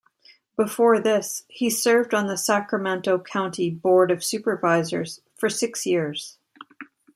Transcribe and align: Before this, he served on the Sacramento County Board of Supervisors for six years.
Before 0.57 0.99
this, 0.99 1.43
he 1.47 1.69
served 1.69 2.15
on 2.15 2.25
the 2.25 2.35
Sacramento 2.35 3.19
County 3.19 3.69
Board 3.69 4.09
of 4.09 4.23
Supervisors 4.23 5.21
for 5.35 5.47
six 5.47 5.85
years. 5.85 6.39